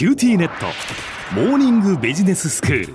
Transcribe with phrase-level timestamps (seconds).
[0.00, 0.64] QTネット。
[1.34, 2.94] モーニングビジネススクール。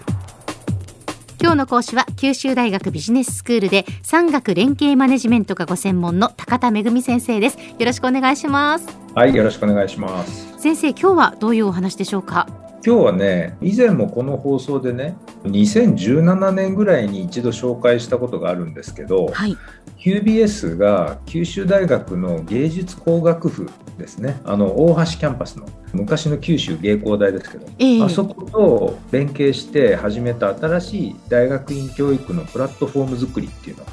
[1.39, 7.59] 今日の講師は九州大学ビジネススクールで産学連携マネジメントがご専門の高田恵先生です。
[7.59, 8.87] よろしくお願いします。
[9.13, 10.55] はいよろしくお願いします。
[10.57, 12.47] 先生今日はどういうお話でしょうか？
[12.85, 19.57] 今日はね以前もこの放送でね2017年ぐらいに一度紹介したことがあるんですけど、はい、
[19.97, 24.39] QBS が九州大学の芸術工学部ですね。
[24.43, 33.85] あの大橋キャンパスの昔の九州芸工大ですけど、えー、あそこと連携して始めた新しい大学院教育のプラットフォーム作りっていうの。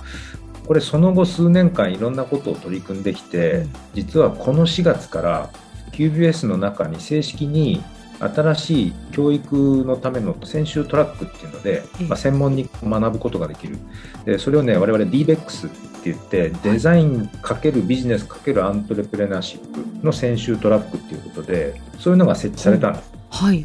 [0.67, 5.51] これその後数年間いろんなことを取り組んできて実はこの4月から
[5.93, 7.83] QBS の中に正式に
[8.29, 13.79] 新しい教育のための専修トラックっていうので、まあ、専門に学ぶことができる。
[14.25, 15.71] でそれをね我々 DBEX っ
[16.03, 23.65] て言ってデザイン×ビジネス×アントレプレナーシップの専修トラックっていうことでそういうのが設置されたんです、はい、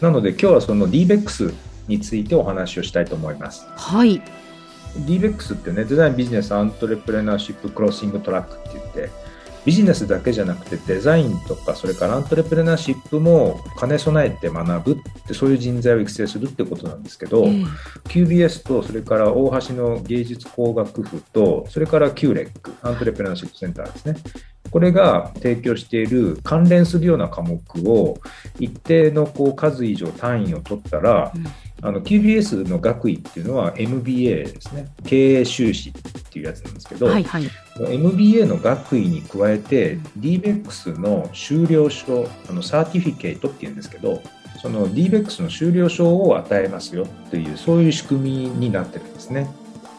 [0.00, 1.52] なので今日はその DBEX
[1.88, 3.66] についてお話をしたいと思います。
[3.76, 4.22] はい。
[4.98, 9.10] DBEX ってねデザインビジネスアントレプレナーシップクロッシングトラックって言って
[9.64, 17.64] ビジネスだけじゃなくてデザインとかそれからアントレプレナーシップも兼ね備えて学ぶってそういう人材を育成するってことなんですけど、うん、
[18.04, 22.50] QBS とそれから大橋の芸術工学部とそれから QREC
[22.82, 24.16] アントレプレナーシップセンターですね。
[24.70, 28.16] これが提供している関連するような科目を
[28.58, 31.46] 一定のこう数以上単位を取ったら、うん。
[31.82, 34.88] あの QBS の学位っていうのは MBA ですね。
[35.04, 35.92] 経営修士
[36.34, 44.20] っていうやつなんですけど、はいはい、MBA の学位に加えて DBEX の修了証あのサーティフィケートっていうんですけど
[44.60, 49.48] その DBEX の修了証を与えますよというそういう仕組みになってるんですね。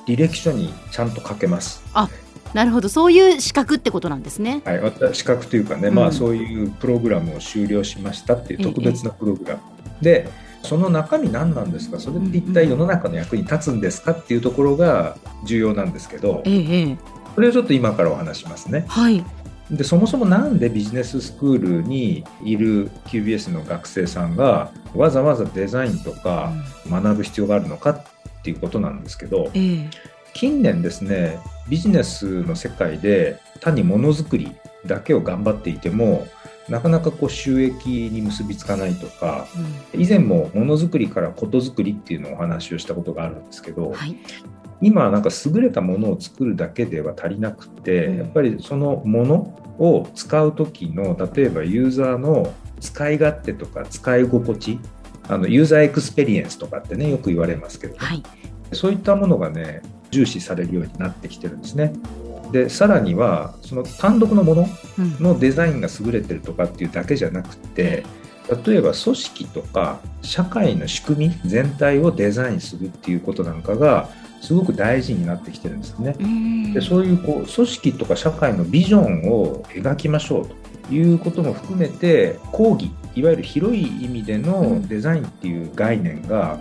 [0.08, 1.84] 履歴書にちゃんと書けます。
[1.94, 2.10] あ
[2.54, 2.90] なるほど。
[2.90, 4.62] そういう資格ってことなんですね。
[4.66, 9.62] はい資格というかね、うん、まあそういうプログラムを修了しましたっていう特別なプログラム、
[10.02, 10.30] で
[10.66, 12.00] その中身何なんですか？
[12.00, 14.12] それって一体世の中の役に立つんですか？
[14.12, 16.52] っていうところが重要なんですけど、え
[16.92, 16.98] え、
[17.36, 18.86] これをちょっと今からお話しますね。
[18.90, 19.24] はい。
[19.72, 26.54] でそもそもなんでビジネススクールにいる QBS の学生さんがわざわざデザインとか
[26.88, 28.04] 学ぶ必要があるのかっ
[28.44, 29.90] ていうことなんですけど、ええ、
[30.36, 34.56] 近年ですねビジネスの世界で単にものづくり
[34.86, 36.28] だけを頑張っていても
[36.70, 39.48] なかなかこう収益に結びつかないとか、
[39.94, 44.18] うん、以前もものづくりからことづくりっていうのをお話をしたことがあるんですけど、はい、
[44.82, 49.36] 今なんか優れたものを作るだけでは足りなくて、うん、やっぱりそのもの
[49.78, 54.80] を使う時の例えばユーザーの使い勝手とか使い心地
[55.28, 58.24] あのユーザーエクスペリエンスとかってねよく言われますけど、はい、
[58.74, 59.82] そういったものがね
[60.12, 61.94] 重視されるようになってきてるんですね。
[62.56, 64.68] でさらにはその単独のもの
[65.20, 68.06] のデザインが優れてるとかっていうだけじゃなくて、
[68.66, 74.08] 例えば組織とか社会の仕組み全体をデザインするっていうことなんかが
[74.40, 76.16] すごく大事になってきてるんですね。
[76.74, 86.58] でそういうこう組織とか社会のビジョンを描きましょうということも含めて講義いわゆる広い意味でのデザインっていう概念が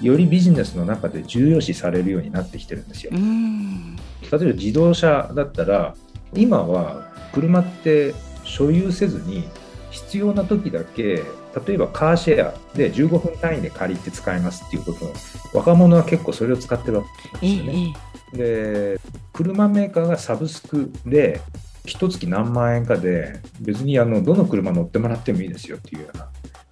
[0.00, 3.12] よりビジネスの中で重要視されるようになってきてるんですよ。
[3.12, 5.94] 例えば自動車だったら
[6.34, 8.14] 今は車って
[8.44, 9.48] 所有せずに
[9.90, 11.22] 必要な時だけ
[11.66, 15.12] 例えばカーシェアで15分単位で借りて使いますっていうこと
[15.54, 17.04] 若者は結構それを使ってるわ
[17.40, 17.96] けですよね。
[18.32, 19.00] で
[19.32, 21.40] 車メーカーがサブスクで
[21.86, 26.25] 一月何万円かで別にあのどの車乗ってもらってもいいですよっていうような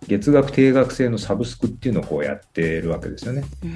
[0.07, 3.67] 月額定額制のサブスクっていうのをこうやってるわけですよね、う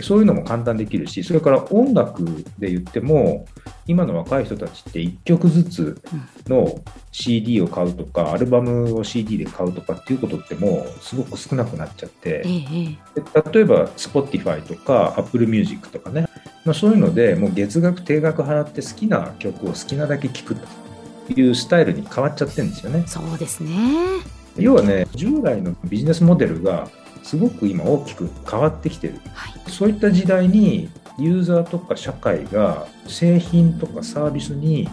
[0.00, 2.24] ん、そういうのも簡単できるしそれから音楽
[2.58, 3.46] で言っても
[3.86, 6.02] 今の若い人たちって1曲ずつ
[6.46, 6.80] の
[7.10, 16.28] CD を買うとか、アルバムを CD で買うとかっていうことってもうすごく少なくなっちゃって、ええ、例えば Spotify とか Apple Music とかね、
[16.66, 23.04] まあ、そういうのでもう月額定額払って好きな曲を好きなだけ聴くというスタイルに変わっちゃってるんですよね。
[23.06, 26.88] そうですね要はね従来のビジネスモデルが
[27.22, 30.88] すごく今大きく変わってきてる、はい、そういった時代に
[31.18, 34.88] ユーザーとか社会が製品とかサービスに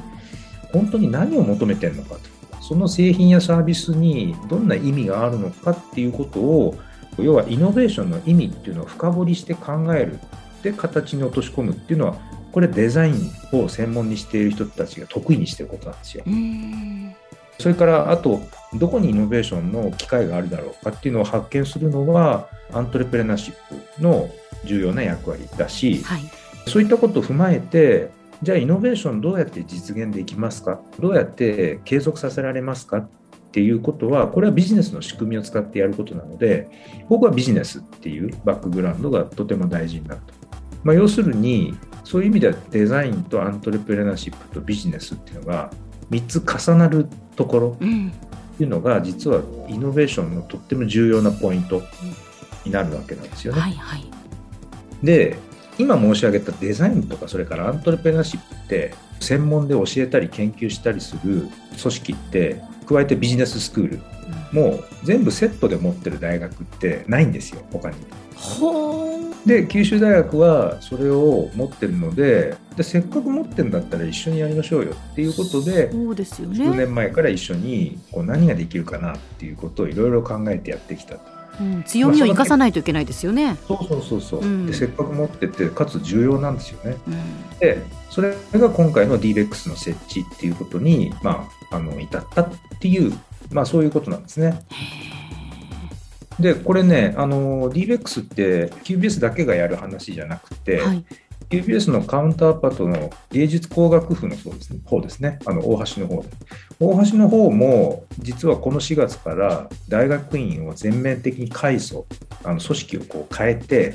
[0.73, 2.35] 本当に何を求めてるのかと。
[2.61, 6.75] その製品やサービスにどんな意味があるのかっていうことを
[7.19, 10.19] 要はイノベーションの意味っていうのを深掘りして考える。
[10.63, 12.17] で形に落とし込むっていうのは
[12.51, 16.23] これデザインを専門にしている人たちが得意にしてることなんですよ。
[17.59, 18.41] それからあと
[18.73, 23.53] どこにイノベーションの機会があるだろうかっていうのを発見するのはアントレプレナーシッ
[23.97, 24.29] プの
[24.65, 26.21] 重要な役割だし、はい、
[26.67, 28.11] そういったことを踏まえて
[28.41, 30.81] じゃあイノベーションどうやって実現できますか？
[30.99, 33.09] どうやって継続させられますかっ
[33.47, 36.69] っていうことはこれはビジネスの仕組みを使ってやることなので
[37.07, 40.33] 僕はビジネスっていうバックグラウンドがとても大事になると、
[40.83, 41.73] まあ、要するに
[42.03, 45.71] そういう意味ではデザインとアントレプレナーシップとビジネスっていうのが
[46.11, 47.77] 3つ重なるところっ
[48.57, 51.81] ていうのが実はイノベーションのとっても重要なポイント
[52.65, 53.61] になるわけなんですよね。
[53.61, 54.05] はいはい、
[55.03, 55.37] で
[55.77, 64.01] 今申し上げたデザインとかそれからアントレプレナーシップって専門で教えたり研究したりする組織って加えてビジネススクール
[64.51, 67.95] も全部セットで持ってる大学ってないんですよ他に。
[69.45, 81.35] で九州大学はそれを持ってるのででせっかく持ってるんだったら一緒にやりましょうよっていうことでそうですよ、ね、数年前から一緒にこう何ができるかなっていうことをいろいろ考えてやってきたと。
[81.59, 83.55] うん、強みを生かさないといけないですよね。
[83.65, 86.97] そうそうそうそう、うん、でせっかく持っててかつ重要なんですよね。
[87.07, 92.49] うん、でそれが今回の DBEX の設置っていうことに、まあ、あの至ったっ
[92.79, 93.17] ていう、
[93.51, 94.65] まあ、そういうことなんですね。
[96.39, 101.05] でこれねあの DBEX って QBS だけがやる話じゃなくて、はい、
[101.49, 106.29] QBS のカウンターパートの芸術工学部のそうです、ね、方ですね、あの大橋の方で。
[106.79, 112.05] 大橋の方も、実はこの4月から大学院を全面的に改装、
[112.43, 113.93] あの組織をこう変えて、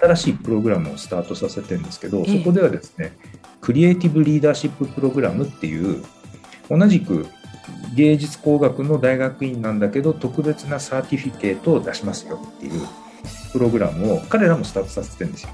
[0.00, 3.12] 新しいプログラムをスタートさせてるんですけど、そこではですね、
[3.60, 6.04] クリエイティブリーダーシッププログラムっていう、
[6.70, 7.26] 同じく
[7.98, 12.86] 芸術工学の大学院なんだけど、特別なサーティフィケートを出しますよっていう
[13.52, 15.50] プログラムを彼らもスタートさせてるんですよ。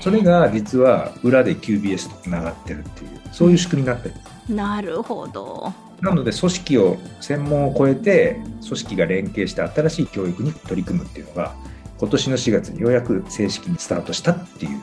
[0.00, 4.14] それが実は裏で QBS とつながってるっていうそういう仕組みになってる。
[4.48, 5.70] なるほど。
[6.00, 11.54] なので組織を専門を超えて組織が連携して新しい教育に取り組むっていうのが
[11.98, 14.80] 今年の4月にようやく正式にスタートしたっていう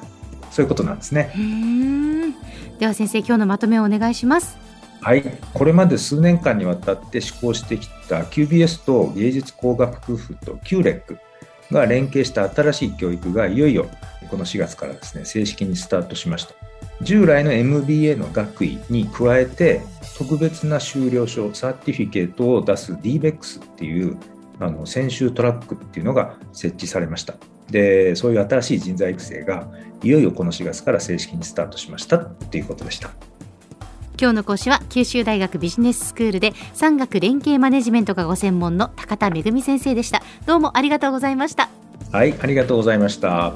[0.52, 1.32] そういうことなんですね。
[2.78, 4.67] では先生今日のまとめをお願いします
[5.08, 5.24] はい。
[5.54, 11.18] これまで数年間にわたって施行してきた QBS と芸術工学部と QREC
[11.72, 13.88] が連携した新しい教育がいよいよ
[14.30, 16.56] この4月からですね正式にスタートしました。
[17.02, 19.80] 従来の MBA の学位に加えて
[20.18, 24.18] 特別な修了証サーティフィケートを出す DBEX っていう
[24.60, 27.36] あの専修トラックっていうのが設置されました。
[27.72, 29.70] でそういう新しい人材育成が
[30.04, 33.12] いよいよこの4月から正式にスタートしましたっていうことでした。
[34.20, 40.24] 今日の講師は九州大学ビジネススクールで産学連携マネジメントがご専門の高田恵先生でした。
[40.48, 41.70] どうもありがとうございました。
[42.12, 43.54] はいありがとうございました。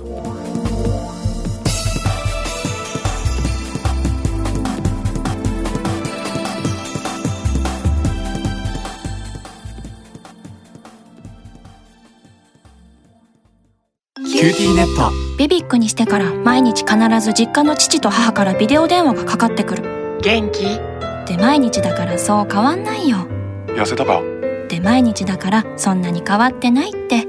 [14.15, 15.11] QTネット。
[15.37, 20.79] BBIQ にしてから毎日必ず実家の父と母からビデオ電話がかかってくる元気？
[21.25, 23.27] で毎日だからそう変わんないよ。
[23.67, 24.21] 痩せたか？
[24.69, 27.27] で毎日だからそんなに変わってないって。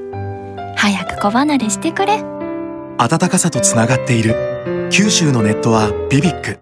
[0.77, 2.23] 早く子離れしてくれ。
[2.99, 4.89] 暖かさとつながっている。
[4.91, 6.59] 九州のネットは BBIQ